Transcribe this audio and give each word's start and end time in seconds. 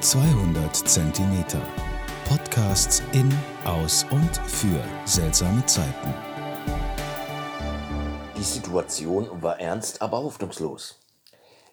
200 0.00 0.76
Zentimeter. 0.76 1.60
Podcasts 2.28 3.02
in, 3.12 3.32
aus 3.64 4.04
und 4.10 4.36
für 4.46 4.84
seltsame 5.06 5.64
Zeiten. 5.64 6.14
Die 8.36 8.42
Situation 8.42 9.42
war 9.42 9.58
ernst, 9.58 10.02
aber 10.02 10.22
hoffnungslos. 10.22 11.00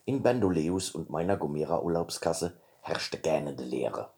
In 0.06 0.24
Bandoleus 0.24 0.92
und 0.92 1.10
meiner 1.10 1.36
Gomera 1.36 1.82
Urlaubskasse 1.82 2.54
herrschte 2.82 3.18
gähnende 3.18 3.64
Leere. 3.64 4.10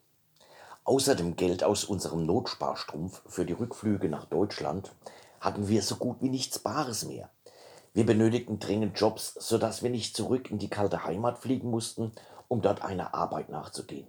Außer 0.84 1.16
dem 1.16 1.34
Geld 1.34 1.64
aus 1.64 1.84
unserem 1.84 2.26
Notsparstrumpf 2.26 3.22
für 3.26 3.44
die 3.44 3.54
Rückflüge 3.54 4.08
nach 4.08 4.26
Deutschland 4.26 4.94
hatten 5.40 5.66
wir 5.66 5.82
so 5.82 5.96
gut 5.96 6.18
wie 6.20 6.30
nichts 6.30 6.60
Bares 6.60 7.04
mehr. 7.04 7.28
Wir 7.96 8.04
benötigten 8.04 8.58
dringend 8.58 9.00
Jobs, 9.00 9.32
sodass 9.38 9.82
wir 9.82 9.88
nicht 9.88 10.14
zurück 10.14 10.50
in 10.50 10.58
die 10.58 10.68
kalte 10.68 11.04
Heimat 11.04 11.38
fliegen 11.38 11.70
mussten, 11.70 12.12
um 12.46 12.60
dort 12.60 12.82
einer 12.82 13.14
Arbeit 13.14 13.48
nachzugehen. 13.48 14.06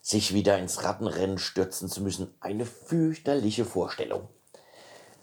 Sich 0.00 0.34
wieder 0.34 0.56
ins 0.58 0.84
Rattenrennen 0.84 1.38
stürzen 1.38 1.88
zu 1.88 2.00
müssen, 2.00 2.32
eine 2.38 2.64
fürchterliche 2.64 3.64
Vorstellung. 3.64 4.28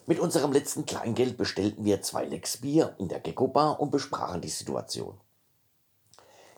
Mit 0.08 0.20
unserem 0.20 0.52
letzten 0.52 0.86
Kleingeld 0.86 1.38
bestellten 1.38 1.86
wir 1.86 2.02
zwei 2.02 2.26
Lecks 2.26 2.58
Bier 2.58 2.96
in 3.00 3.08
der 3.08 3.22
Gecko 3.22 3.48
Bar 3.48 3.80
und 3.80 3.92
besprachen 3.92 4.42
die 4.42 4.50
Situation. 4.50 5.16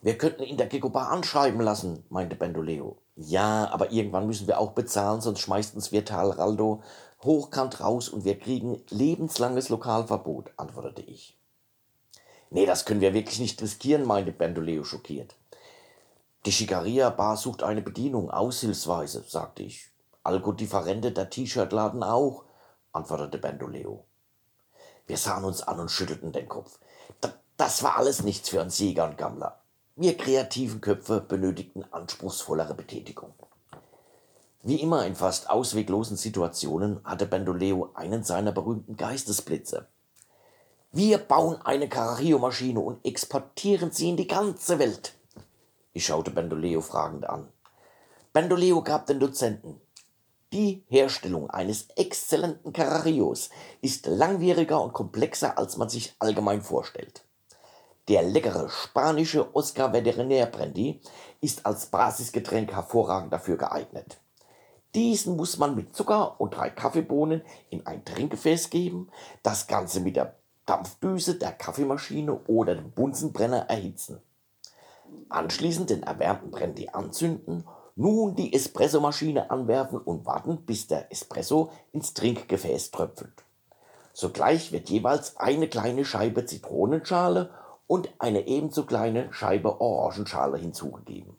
Wir 0.01 0.17
könnten 0.17 0.41
in 0.41 0.57
der 0.57 0.65
Gecko 0.65 0.89
Bar 0.89 1.11
anschreiben 1.11 1.61
lassen, 1.61 2.03
meinte 2.09 2.35
Bendoleo. 2.35 2.97
Ja, 3.15 3.69
aber 3.71 3.91
irgendwann 3.91 4.25
müssen 4.25 4.47
wir 4.47 4.59
auch 4.59 4.71
bezahlen, 4.71 5.21
sonst 5.21 5.41
schmeißt 5.41 5.75
uns 5.75 5.91
Vital 5.91 6.31
Raldo 6.31 6.81
hochkant 7.23 7.79
raus 7.79 8.09
und 8.09 8.25
wir 8.25 8.37
kriegen 8.39 8.83
lebenslanges 8.89 9.69
Lokalverbot, 9.69 10.51
antwortete 10.57 11.01
ich. 11.01 11.37
Nee, 12.49 12.65
das 12.65 12.85
können 12.85 13.01
wir 13.01 13.13
wirklich 13.13 13.39
nicht 13.39 13.61
riskieren, 13.61 14.05
meinte 14.05 14.31
Bendoleo 14.31 14.83
schockiert. 14.83 15.35
Die 16.45 16.51
Schikaria 16.51 17.09
Bar 17.09 17.37
sucht 17.37 17.63
eine 17.63 17.81
Bedienung, 17.81 18.31
aushilfsweise, 18.31 19.23
sagte 19.27 19.63
ich. 19.63 19.89
Algo 20.23 20.51
Differente, 20.51 21.11
der 21.11 21.29
T-Shirt-Laden 21.29 22.03
auch, 22.03 22.43
antwortete 22.91 23.37
Bendoleo. 23.37 24.03
Wir 25.07 25.17
sahen 25.17 25.43
uns 25.43 25.61
an 25.61 25.79
und 25.79 25.91
schüttelten 25.91 26.31
den 26.31 26.49
Kopf. 26.49 26.79
Das 27.57 27.83
war 27.83 27.97
alles 27.97 28.23
nichts 28.23 28.49
für 28.49 28.59
uns 28.61 28.79
Jäger 28.79 29.05
und 29.05 29.17
Gammler. 29.17 29.59
Wir 29.95 30.17
kreativen 30.17 30.81
Köpfe 30.81 31.21
benötigten 31.21 31.85
anspruchsvollere 31.91 32.73
Betätigung. 32.73 33.33
Wie 34.63 34.79
immer 34.79 35.07
in 35.07 35.15
fast 35.15 35.49
ausweglosen 35.49 36.17
Situationen 36.17 36.99
hatte 37.03 37.25
Bandoleo 37.25 37.89
einen 37.95 38.23
seiner 38.23 38.51
berühmten 38.51 38.95
Geistesblitze. 38.95 39.87
Wir 40.91 41.17
bauen 41.17 41.59
eine 41.63 41.89
Carrario-Maschine 41.89 42.79
und 42.79 43.03
exportieren 43.03 43.91
sie 43.91 44.09
in 44.09 44.17
die 44.17 44.27
ganze 44.27 44.77
Welt. 44.77 45.15
Ich 45.93 46.05
schaute 46.05 46.29
Bandoleo 46.29 46.81
fragend 46.81 47.27
an. 47.27 47.47
Bandoleo 48.33 48.83
gab 48.83 49.07
den 49.07 49.19
Dozenten. 49.19 49.81
Die 50.53 50.83
Herstellung 50.89 51.49
eines 51.49 51.87
exzellenten 51.95 52.71
Carrarios 52.71 53.49
ist 53.81 54.05
langwieriger 54.05 54.79
und 54.79 54.93
komplexer, 54.93 55.57
als 55.57 55.77
man 55.77 55.89
sich 55.89 56.13
allgemein 56.19 56.61
vorstellt. 56.61 57.25
Der 58.09 58.21
leckere 58.21 58.69
spanische 58.69 59.55
Oscar 59.55 59.91
Veterinär 59.91 60.45
Brandy 60.45 61.01
ist 61.39 61.65
als 61.65 61.87
Basisgetränk 61.87 62.73
hervorragend 62.73 63.33
dafür 63.33 63.57
geeignet. 63.57 64.20
Diesen 64.93 65.37
muss 65.37 65.57
man 65.57 65.75
mit 65.75 65.95
Zucker 65.95 66.39
und 66.39 66.55
drei 66.55 66.69
Kaffeebohnen 66.69 67.41
in 67.69 67.85
ein 67.85 68.03
Trinkgefäß 68.03 68.69
geben, 68.69 69.09
das 69.41 69.67
Ganze 69.67 70.01
mit 70.01 70.17
der 70.17 70.35
Dampfdüse 70.65 71.35
der 71.35 71.53
Kaffeemaschine 71.53 72.41
oder 72.47 72.75
dem 72.75 72.91
Bunsenbrenner 72.91 73.69
erhitzen. 73.69 74.21
Anschließend 75.29 75.89
den 75.89 76.03
erwärmten 76.03 76.51
Brandy 76.51 76.89
anzünden, 76.91 77.65
nun 77.95 78.35
die 78.35 78.53
Espressomaschine 78.53 79.49
anwerfen 79.49 79.99
und 79.99 80.25
warten, 80.25 80.65
bis 80.65 80.87
der 80.87 81.11
Espresso 81.11 81.71
ins 81.91 82.13
Trinkgefäß 82.13 82.91
tröpfelt. 82.91 83.43
Sogleich 84.13 84.71
wird 84.71 84.89
jeweils 84.89 85.37
eine 85.37 85.67
kleine 85.67 86.03
Scheibe 86.05 86.45
Zitronenschale 86.45 87.49
und 87.87 88.09
eine 88.19 88.47
ebenso 88.47 88.85
kleine 88.85 89.31
Scheibe 89.33 89.79
Orangenschale 89.81 90.57
hinzugegeben. 90.57 91.35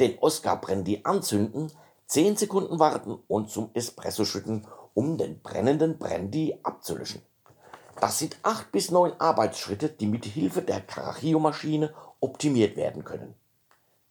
Den 0.00 0.18
Oscar 0.18 0.60
Brandy 0.60 1.00
anzünden, 1.04 1.70
10 2.06 2.36
Sekunden 2.36 2.78
warten 2.78 3.18
und 3.28 3.50
zum 3.50 3.70
Espresso 3.74 4.24
schütten, 4.24 4.66
um 4.94 5.18
den 5.18 5.40
brennenden 5.40 5.98
Brandy 5.98 6.58
abzulöschen. 6.62 7.22
Das 8.00 8.18
sind 8.18 8.36
acht 8.42 8.72
bis 8.72 8.90
neun 8.90 9.12
Arbeitsschritte, 9.18 9.88
die 9.88 10.06
mit 10.06 10.24
Hilfe 10.24 10.62
der 10.62 10.80
Carachio-Maschine 10.80 11.94
optimiert 12.20 12.76
werden 12.76 13.04
können. 13.04 13.34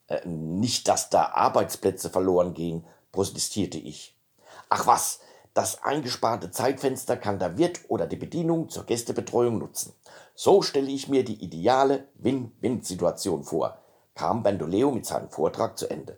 Äh, 0.07 0.27
nicht, 0.27 0.87
dass 0.87 1.09
da 1.09 1.31
Arbeitsplätze 1.33 2.09
verloren 2.09 2.53
gehen, 2.53 2.85
protestierte 3.11 3.77
ich. 3.77 4.17
Ach 4.69 4.87
was, 4.87 5.19
das 5.53 5.83
eingesparte 5.83 6.49
Zeitfenster 6.49 7.15
kann 7.15 7.37
der 7.37 7.57
Wirt 7.57 7.81
oder 7.87 8.07
die 8.07 8.15
Bedienung 8.15 8.69
zur 8.69 8.85
Gästebetreuung 8.85 9.59
nutzen. 9.59 9.93
So 10.33 10.63
stelle 10.63 10.89
ich 10.89 11.09
mir 11.09 11.23
die 11.23 11.43
ideale 11.43 12.07
Win-Win-Situation 12.15 13.43
vor, 13.43 13.77
kam 14.15 14.41
Bandoleo 14.41 14.89
mit 14.91 15.05
seinem 15.05 15.29
Vortrag 15.29 15.77
zu 15.77 15.87
Ende. 15.89 16.17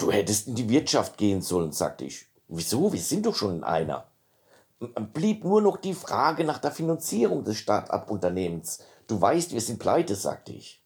Du 0.00 0.10
hättest 0.10 0.48
in 0.48 0.54
die 0.54 0.70
Wirtschaft 0.70 1.18
gehen 1.18 1.42
sollen, 1.42 1.72
sagte 1.72 2.06
ich. 2.06 2.26
Wieso? 2.48 2.90
Wir 2.90 3.00
sind 3.00 3.26
doch 3.26 3.34
schon 3.34 3.56
in 3.56 3.64
einer. 3.64 4.06
Blieb 5.12 5.44
nur 5.44 5.60
noch 5.60 5.76
die 5.76 5.92
Frage 5.92 6.44
nach 6.44 6.56
der 6.56 6.70
Finanzierung 6.70 7.44
des 7.44 7.58
Start-up-Unternehmens. 7.58 8.78
Du 9.06 9.20
weißt, 9.20 9.52
wir 9.52 9.60
sind 9.60 9.78
pleite, 9.78 10.14
sagte 10.14 10.52
ich. 10.52 10.82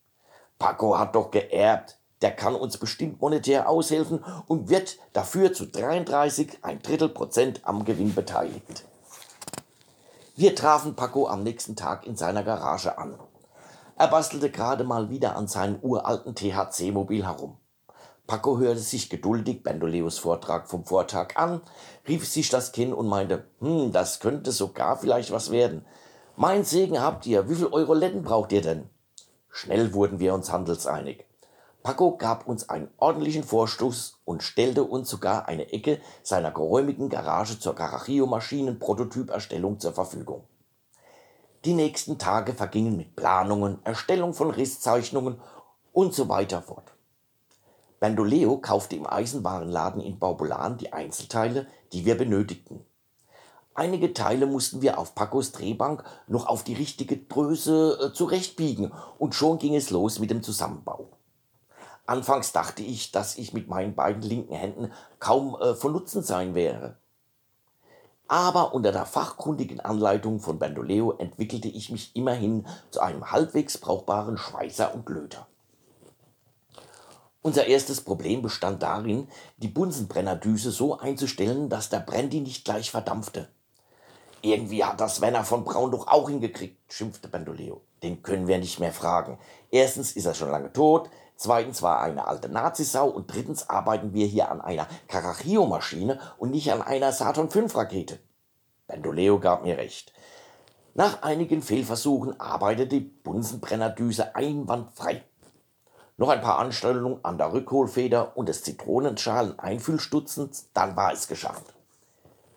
Paco 0.59 0.99
hat 0.99 1.15
doch 1.15 1.31
geerbt. 1.31 1.97
Der 2.23 2.33
kann 2.33 2.57
uns 2.57 2.77
bestimmt 2.77 3.21
monetär 3.21 3.69
aushelfen 3.69 4.25
und 4.49 4.69
wird 4.69 4.99
dafür 5.13 5.53
zu 5.53 5.67
33 5.67 6.59
ein 6.63 6.83
Drittel 6.83 7.09
Prozent 7.09 7.61
am 7.63 7.85
Gewinn 7.85 8.17
beteiligt. 8.17 8.85
Wir 10.35 10.57
trafen 10.57 10.97
Paco 10.97 11.29
am 11.29 11.45
nächsten 11.45 11.77
Tag 11.77 12.05
in 12.05 12.17
seiner 12.17 12.43
Garage 12.43 12.99
an. 12.99 13.17
Er 13.97 14.09
bastelte 14.09 14.51
gerade 14.51 14.83
mal 14.83 15.09
wieder 15.09 15.37
an 15.37 15.47
seinem 15.47 15.79
uralten 15.83 16.35
THC-Mobil 16.35 17.25
herum. 17.25 17.59
Paco 18.27 18.59
hörte 18.59 18.81
sich 18.81 19.11
geduldig 19.11 19.63
Bandoleos 19.63 20.19
Vortrag 20.19 20.71
vom 20.71 20.87
Vortag 20.87 21.37
an, 21.37 21.61
rief 22.09 22.27
sich 22.27 22.49
das 22.49 22.73
Kinn 22.73 22.95
und 22.95 23.07
meinte, 23.07 23.45
hm, 23.61 23.93
das 23.93 24.19
könnte 24.19 24.51
sogar 24.51 24.97
vielleicht 24.97 25.31
was 25.31 25.51
werden. 25.51 25.85
Mein 26.35 26.65
Segen 26.65 27.03
habt 27.03 27.27
ihr, 27.27 27.51
wie 27.51 27.55
viel 27.55 27.67
Euro-Letten 27.67 28.23
braucht 28.23 28.53
ihr 28.53 28.63
denn? 28.63 28.89
Schnell 29.51 29.93
wurden 29.93 30.21
wir 30.21 30.33
uns 30.33 30.51
handelseinig. 30.51 31.27
Paco 31.83 32.17
gab 32.17 32.49
uns 32.49 32.71
einen 32.71 32.89
ordentlichen 32.97 33.45
Vorstoß 33.45 34.21
und 34.25 34.43
stellte 34.43 34.85
uns 34.85 35.11
sogar 35.11 35.47
eine 35.47 35.71
Ecke 35.71 36.01
seiner 36.23 36.51
geräumigen 36.51 37.11
Garage 37.11 37.61
zur 37.61 37.75
Carachio-Maschinen-Prototyperstellung 37.75 39.81
zur 39.81 39.93
Verfügung. 39.93 40.45
Die 41.67 41.75
nächsten 41.75 42.19
Tage 42.19 42.55
vergingen 42.55 42.97
mit 42.97 43.17
Planungen, 43.17 43.85
Erstellung 43.85 44.33
von 44.33 44.51
Risszeichnungen 44.51 45.43
und 45.93 46.15
so 46.15 46.31
weiter 46.31 46.63
fort. 46.63 46.94
Bandoleo 48.05 48.59
kaufte 48.59 48.97
im 48.97 49.07
Eisenwarenladen 49.07 50.03
in 50.03 50.19
Baubulan 50.19 50.77
die 50.77 50.93
Einzelteile, 50.93 51.67
die 51.95 52.05
wir 52.05 52.19
benötigten. 52.19 52.85
Einige 53.73 54.13
Teile 54.13 54.45
mussten 54.45 54.83
wir 54.83 54.99
auf 54.99 55.15
Pacos 55.15 55.53
Drehbank 55.53 56.05
noch 56.27 56.47
auf 56.47 56.65
die 56.65 56.75
richtige 56.75 57.17
Größe 57.17 57.99
äh, 57.99 58.13
zurechtbiegen 58.13 58.93
und 59.17 59.35
schon 59.35 59.57
ging 59.57 59.75
es 59.75 59.89
los 59.89 60.19
mit 60.19 60.31
dem 60.31 60.43
Zusammenbau. 60.43 61.17
Anfangs 62.05 62.53
dachte 62.53 62.83
ich, 62.83 63.11
dass 63.11 63.39
ich 63.39 63.55
mit 63.55 63.69
meinen 63.69 63.95
beiden 63.95 64.21
linken 64.21 64.55
Händen 64.55 64.93
kaum 65.19 65.57
äh, 65.59 65.75
von 65.75 65.93
Nutzen 65.93 66.23
sein 66.23 66.55
wäre. 66.55 66.99
Aber 68.29 68.75
unter 68.75 68.93
der 68.93 69.07
fachkundigen 69.07 69.81
Anleitung 69.81 70.41
von 70.41 70.59
Bandoleo 70.59 71.13
entwickelte 71.13 71.69
ich 71.69 71.89
mich 71.89 72.15
immerhin 72.15 72.67
zu 72.91 73.01
einem 73.01 73.31
halbwegs 73.31 73.79
brauchbaren 73.79 74.37
Schweißer 74.37 74.95
und 74.95 75.09
Löter. 75.09 75.47
Unser 77.47 77.67
erstes 77.67 78.01
Problem 78.01 78.41
bestand 78.41 78.83
darin, 78.83 79.29
die 79.59 79.69
Bunsenbrennerdüse 79.69 80.71
so 80.71 80.99
einzustellen, 80.99 81.69
dass 81.69 81.91
der 81.91 82.01
Brandy 82.01 82.41
nicht 82.41 82.65
gleich 82.65 82.91
verdampfte. 82.91 83.51
Irgendwie 84.41 84.83
hat 84.83 84.99
das 84.99 85.21
Werner 85.21 85.45
von 85.45 85.63
Braun 85.63 85.91
doch 85.91 86.09
auch 86.09 86.31
hingekriegt, 86.31 86.91
schimpfte 86.91 87.29
Bandoleo. 87.29 87.83
Den 88.03 88.23
können 88.23 88.47
wir 88.47 88.57
nicht 88.57 88.81
mehr 88.81 88.95
fragen. 88.95 89.39
Erstens 89.71 90.13
ist 90.13 90.25
er 90.25 90.33
schon 90.33 90.51
lange 90.51 90.73
tot, 90.73 91.11
zweitens 91.37 91.83
war 91.83 91.99
er 91.99 92.05
eine 92.05 92.27
alte 92.27 92.49
Nazisau 92.49 93.09
und 93.09 93.31
drittens 93.31 93.69
arbeiten 93.69 94.15
wir 94.15 94.27
hier 94.27 94.51
an 94.51 94.63
einer 94.63 94.89
Carachio-Maschine 95.09 96.19
und 96.39 96.51
nicht 96.51 96.73
an 96.73 96.81
einer 96.81 97.13
Saturn 97.13 97.51
V-Rakete. 97.51 98.21
Bandoleo 98.87 99.39
gab 99.39 99.65
mir 99.65 99.77
recht. 99.77 100.15
Nach 100.95 101.23
einigen 101.23 101.61
Fehlversuchen 101.61 102.41
arbeitete 102.41 102.89
die 102.89 103.01
Bunsenbrennerdüse 103.01 104.35
einwandfrei. 104.35 105.25
Noch 106.17 106.29
ein 106.29 106.41
paar 106.41 106.61
Anstellungen 106.61 107.19
an 107.25 107.39
der 107.39 107.53
Rückholfeder 107.53 108.37
und 108.37 108.49
des 108.49 108.63
Zitronenschalen-Einfüllstutzens, 108.63 110.69
dann 110.73 110.95
war 110.95 111.13
es 111.13 111.27
geschafft. 111.27 111.75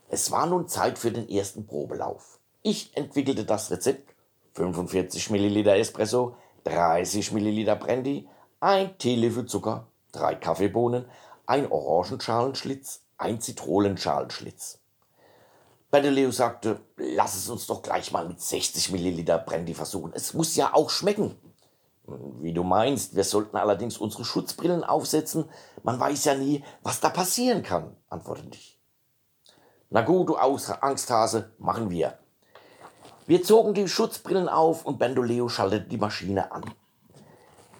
Es 0.09 0.29
war 0.29 0.45
nun 0.45 0.67
Zeit 0.67 0.99
für 0.99 1.11
den 1.11 1.27
ersten 1.27 1.65
Probelauf. 1.65 2.37
Ich 2.61 2.95
entwickelte 2.95 3.45
das 3.45 3.71
Rezept 3.71 4.13
45 4.53 5.31
Milliliter 5.31 5.75
Espresso, 5.75 6.35
30 6.65 7.31
Milliliter 7.31 7.75
Brandy, 7.75 8.29
ein 8.59 8.95
Teelöffel 8.99 9.47
Zucker, 9.47 9.87
drei 10.11 10.35
Kaffeebohnen, 10.35 11.05
ein 11.45 11.71
Orangenschalenschlitz, 11.71 13.01
ein 13.17 13.41
Zitronenschalenschlitz. 13.41 14.79
Bendeleo 15.89 16.31
sagte, 16.31 16.81
lass 16.97 17.35
es 17.35 17.49
uns 17.49 17.65
doch 17.65 17.81
gleich 17.81 18.11
mal 18.11 18.27
mit 18.27 18.41
60 18.41 18.91
Milliliter 18.91 19.39
Brandy 19.39 19.73
versuchen. 19.73 20.11
Es 20.13 20.33
muss 20.33 20.55
ja 20.55 20.73
auch 20.73 20.89
schmecken. 20.89 21.35
Wie 22.39 22.53
du 22.53 22.63
meinst, 22.63 23.15
wir 23.15 23.25
sollten 23.25 23.57
allerdings 23.57 23.97
unsere 23.97 24.23
Schutzbrillen 24.23 24.83
aufsetzen. 24.83 25.45
Man 25.83 25.99
weiß 25.99 26.25
ja 26.25 26.35
nie, 26.35 26.63
was 26.81 27.01
da 27.01 27.09
passieren 27.09 27.63
kann, 27.63 27.95
antwortete 28.09 28.55
ich. 28.57 28.79
Na 29.89 30.01
gut, 30.01 30.29
du 30.29 30.35
Angsthase, 30.35 31.51
machen 31.59 31.89
wir. 31.89 32.17
Wir 33.25 33.43
zogen 33.43 33.73
die 33.73 33.89
Schutzbrillen 33.89 34.47
auf 34.47 34.85
und 34.85 34.99
Bandoleo 34.99 35.49
schaltete 35.49 35.89
die 35.89 35.97
Maschine 35.97 36.49
an. 36.51 36.63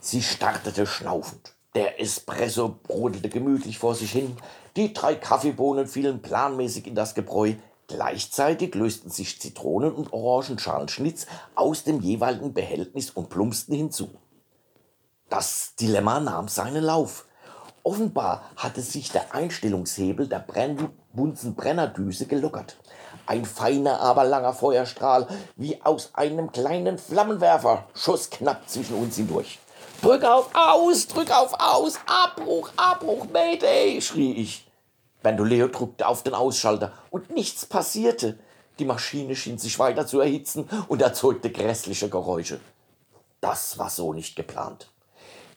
Sie 0.02 0.22
startete 0.22 0.86
schnaufend. 0.86 1.56
Der 1.74 2.02
Espresso 2.02 2.80
brodelte 2.84 3.30
gemütlich 3.30 3.78
vor 3.78 3.96
sich 3.96 4.12
hin. 4.12 4.36
Die 4.76 4.94
drei 4.94 5.16
Kaffeebohnen 5.16 5.88
fielen 5.88 6.22
planmäßig 6.22 6.88
in 6.88 6.96
das 6.96 7.16
Gebräu. 7.16 7.54
Gleichzeitig 7.88 8.76
lösten 8.76 9.10
sich 9.10 9.40
Zitronen- 9.40 9.94
und 9.94 10.12
Orangenschalenschnitz 10.12 11.26
aus 11.56 11.84
dem 11.84 12.02
jeweiligen 12.02 12.54
Behältnis 12.54 13.10
und 13.12 13.30
plumpsten 13.30 13.76
hinzu. 13.76 14.10
Das 15.30 15.76
Dilemma 15.80 16.20
nahm 16.20 16.50
seinen 16.50 16.84
Lauf. 16.84 17.26
Offenbar 17.84 18.44
hatte 18.58 18.82
sich 18.82 19.12
der 19.12 19.34
Einstellungshebel 19.34 20.28
der 20.28 20.40
Brandy-Bunsen 20.40 21.56
Brennerdüse 21.56 22.26
gelockert. 22.26 22.76
Ein 23.26 23.46
feiner, 23.46 24.02
aber 24.02 24.26
langer 24.26 24.54
Feuerstrahl, 24.54 25.28
wie 25.56 25.82
aus 25.82 26.12
einem 26.14 26.52
kleinen 26.52 26.98
Flammenwerfer, 26.98 27.86
schoss 27.94 28.30
knapp 28.30 28.70
zwischen 28.70 28.96
uns 28.96 29.16
hindurch. 29.16 29.60
Drück 30.02 30.26
auf 30.26 30.50
Aus, 30.54 31.08
drück 31.08 31.32
auf 31.32 31.54
Aus, 31.60 31.98
Abbruch, 32.06 32.70
Abbruch, 32.76 33.26
Mayday, 33.32 34.02
schrie 34.02 34.34
ich. 34.34 34.67
Bandoleo 35.28 35.68
drückte 35.68 36.08
auf 36.08 36.24
den 36.24 36.34
Ausschalter 36.34 36.94
und 37.12 37.32
nichts 37.32 37.66
passierte. 37.66 38.40
Die 38.80 38.86
Maschine 38.86 39.36
schien 39.36 39.58
sich 39.58 39.78
weiter 39.78 40.08
zu 40.08 40.22
erhitzen 40.22 40.70
und 40.88 41.02
erzeugte 41.02 41.52
grässliche 41.52 42.08
Geräusche. 42.08 42.62
Das 43.42 43.78
war 43.78 43.90
so 43.90 44.14
nicht 44.14 44.38
geplant. 44.38 44.90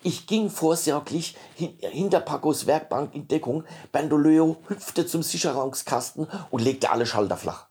Ich 0.02 0.26
ging 0.26 0.50
vorsorglich 0.50 1.37
hin, 1.55 1.78
hinter 1.78 2.19
Pacos 2.19 2.67
Werkbank 2.67 3.14
in 3.14 3.28
Deckung. 3.28 3.62
Bandoleo 3.93 4.56
hüpfte 4.67 5.06
zum 5.06 5.22
Sicherungskasten 5.22 6.26
und 6.50 6.62
legte 6.62 6.90
alle 6.90 7.06
Schalter 7.06 7.37
flach. 7.37 7.69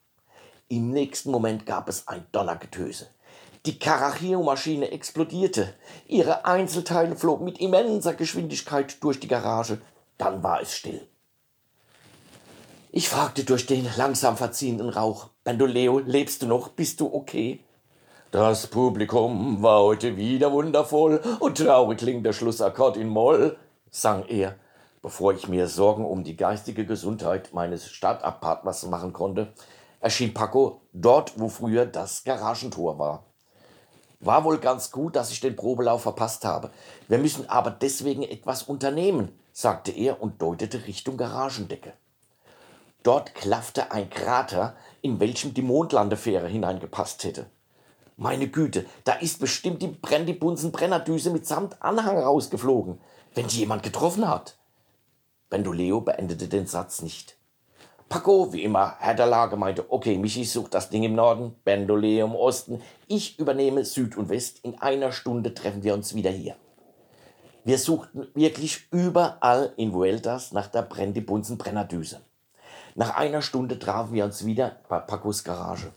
Im 0.70 0.92
nächsten 0.92 1.32
Moment 1.32 1.66
gab 1.66 1.90
es 1.90 2.08
ein 2.08 2.26
Donnergetöse. 2.32 3.08
Die 3.66 3.78
Carachio-Maschine 3.78 4.92
explodierte. 4.92 5.74
Ihre 6.08 6.46
Einzelteile 6.46 7.18
flogen 7.18 7.44
mit 7.44 7.60
immenser 7.60 8.14
Geschwindigkeit 8.14 9.04
durch 9.04 9.20
die 9.20 9.28
Garage. 9.28 9.82
Dann 10.18 10.42
war 10.44 10.62
es 10.62 10.74
still. 10.74 11.09
Ich 12.92 13.08
fragte 13.08 13.44
durch 13.44 13.68
den 13.68 13.88
langsam 13.98 14.36
verziehenden 14.36 14.90
Rauch: 14.90 15.28
Bandoleo, 15.44 16.00
lebst 16.00 16.42
du 16.42 16.48
noch? 16.48 16.70
Bist 16.70 17.00
du 17.00 17.14
okay? 17.14 17.64
Das 18.32 18.66
Publikum 18.66 19.62
war 19.62 19.84
heute 19.84 20.18
wieder 20.18 20.52
wundervoll 20.52 21.22
und 21.40 21.60
traurig 21.60 22.00
klingt 22.00 22.26
der 22.26 22.34
Schlussakkord 22.34 22.98
in 22.98 23.08
Moll, 23.08 23.58
sang 23.92 24.26
er, 24.26 24.56
bevor 25.04 25.34
ich 25.34 25.48
mir 25.48 25.68
Sorgen 25.68 26.04
um 26.04 26.24
die 26.24 26.36
geistige 26.36 26.84
Gesundheit 26.84 27.54
meines 27.54 27.88
Stadtpartners 27.92 28.88
machen 28.88 29.14
konnte, 29.14 29.54
erschien 30.00 30.34
Paco 30.34 30.82
dort, 30.92 31.40
wo 31.40 31.48
früher 31.48 31.86
das 31.86 32.24
Garagentor 32.24 32.98
war. 32.98 33.24
War 34.20 34.44
wohl 34.46 34.58
ganz 34.58 34.90
gut, 34.90 35.16
dass 35.16 35.30
ich 35.30 35.42
den 35.42 35.56
Probelauf 35.56 36.02
verpasst 36.02 36.44
habe. 36.44 36.72
Wir 37.08 37.20
müssen 37.20 37.48
aber 37.50 37.70
deswegen 37.70 38.24
etwas 38.24 38.64
unternehmen, 38.64 39.38
sagte 39.54 39.92
er 39.92 40.24
und 40.24 40.42
deutete 40.42 40.88
Richtung 40.88 41.18
Garagendecke. 41.18 41.94
Dort 43.04 43.34
klaffte 43.34 43.92
ein 43.92 44.10
Krater, 44.10 44.76
in 45.02 45.20
welchem 45.20 45.54
die 45.54 45.62
Mondlandefähre 45.62 46.48
hineingepasst 46.48 47.24
hätte. 47.24 47.50
Meine 48.18 48.50
Güte, 48.50 48.86
da 49.06 49.14
ist 49.14 49.40
bestimmt 49.40 49.82
die 49.82 49.88
Brandybunsen 49.88 50.74
Brennerdüse 50.74 51.30
mitsamt 51.30 51.82
Anhang 51.82 52.18
rausgeflogen, 52.18 53.00
wenn 53.34 53.48
die 53.48 53.60
jemand 53.60 53.84
getroffen 53.84 54.28
hat. 54.28 54.58
Bendoleo 55.50 56.02
beendete 56.02 56.50
den 56.50 56.68
Satz 56.68 57.02
nicht. 57.02 57.38
Paco, 58.10 58.52
wie 58.52 58.64
immer, 58.64 58.96
Herr 59.00 59.14
der 59.14 59.28
Lage, 59.28 59.56
meinte, 59.56 59.86
okay, 59.90 60.18
Michi 60.18 60.44
sucht 60.44 60.74
das 60.74 60.90
Ding 60.90 61.04
im 61.04 61.16
Norden, 61.16 61.56
Bendoleo 61.64 62.26
im 62.26 62.36
Osten, 62.36 62.82
ich 63.08 63.40
übernehme 63.40 63.86
Süd 63.86 64.18
und 64.18 64.30
West, 64.30 64.60
in 64.64 64.78
einer 64.80 65.14
Stunde 65.14 65.54
treffen 65.54 65.84
wir 65.84 65.94
uns 65.94 66.14
wieder 66.16 66.32
hier. 66.32 66.56
Wir 67.64 67.78
suchten 67.78 68.28
wirklich 68.34 68.88
überall 68.92 69.74
in 69.78 69.94
Vueltas 69.94 70.52
nach 70.52 70.68
der 70.68 70.82
Brandybunsen 70.82 71.58
Brennerdüse. 71.58 72.22
Nach 73.00 73.16
einer 73.16 73.42
Stunde 73.42 73.80
trafen 73.80 74.12
wir 74.12 74.26
uns 74.26 74.44
wieder 74.44 74.76
bei 74.90 75.00
Pacos 75.00 75.46
Garage. 75.46 75.94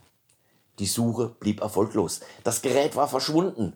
Die 0.79 0.85
Suche 0.85 1.27
blieb 1.27 1.59
erfolglos. 1.59 2.21
Das 2.45 2.61
Gerät 2.61 2.95
war 2.95 3.09
verschwunden. 3.09 3.73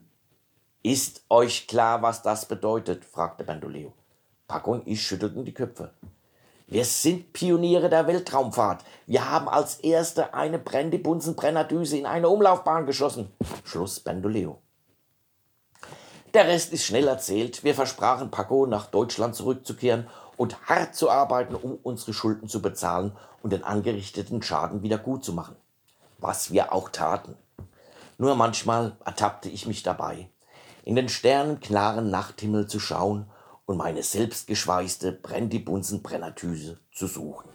Ist 0.81 1.23
euch 1.27 1.67
klar, 1.67 2.01
was 2.01 2.21
das 2.21 2.47
bedeutet? 2.47 3.03
fragte 3.03 3.43
Bandoleo. 3.43 3.91
Paco 4.47 4.71
und 4.71 4.87
ich 4.87 5.05
schüttelten 5.05 5.43
die 5.43 5.53
Köpfe. 5.53 5.91
Wir 6.67 6.85
sind 6.85 7.33
Pioniere 7.33 7.89
der 7.89 8.07
Weltraumfahrt. 8.07 8.85
Wir 9.07 9.29
haben 9.29 9.49
als 9.49 9.81
Erste 9.81 10.33
eine 10.33 10.57
Brandybunsen-Brennerdüse 10.57 11.97
in 11.97 12.05
eine 12.05 12.29
Umlaufbahn 12.29 12.85
geschossen. 12.85 13.33
Schluss 13.65 13.99
Bandoleo. 13.99 14.61
Der 16.33 16.47
Rest 16.47 16.71
ist 16.71 16.85
schnell 16.85 17.09
erzählt. 17.09 17.65
Wir 17.65 17.75
versprachen 17.75 18.31
Paco, 18.31 18.65
nach 18.67 18.85
Deutschland 18.85 19.35
zurückzukehren 19.35 20.07
und 20.37 20.69
hart 20.69 20.95
zu 20.95 21.09
arbeiten, 21.09 21.55
um 21.55 21.77
unsere 21.83 22.13
Schulden 22.13 22.47
zu 22.47 22.61
bezahlen 22.61 23.11
und 23.43 23.51
den 23.51 23.63
angerichteten 23.63 24.41
Schaden 24.41 24.83
wieder 24.83 24.97
gut 24.97 25.25
zu 25.25 25.33
machen 25.33 25.55
was 26.17 26.51
wir 26.51 26.73
auch 26.73 26.89
taten. 26.89 27.35
Nur 28.17 28.35
manchmal 28.35 28.97
ertappte 29.05 29.49
ich 29.49 29.67
mich 29.67 29.83
dabei, 29.83 30.29
in 30.83 30.95
den 30.95 31.09
sternenklaren 31.09 32.09
Nachthimmel 32.09 32.67
zu 32.67 32.79
schauen 32.79 33.29
und 33.65 33.77
meine 33.77 34.01
selbstgeschweißte 34.01 35.11
Brandybunsen 35.11 36.01
Brennertüse 36.01 36.79
zu 36.91 37.07
suchen. 37.07 37.49